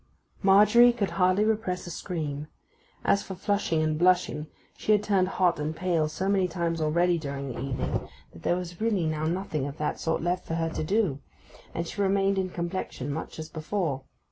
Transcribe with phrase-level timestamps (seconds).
[0.41, 2.47] Margery could hardly repress a scream.
[3.05, 6.81] As for flushing and blushing, she had turned hot and turned pale so many times
[6.81, 10.55] already during the evening, that there was really now nothing of that sort left for
[10.55, 11.19] her to do;
[11.75, 14.01] and she remained in complexion much as before.